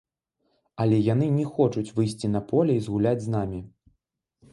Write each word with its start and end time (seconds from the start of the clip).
Але 0.85 0.97
яны 1.13 1.27
не 1.33 1.43
хочуць 1.57 1.93
выйсці 1.99 2.31
на 2.37 2.41
поле 2.49 2.71
і 2.79 2.81
згуляць 2.87 3.21
з 3.27 3.35
намі. 3.35 3.59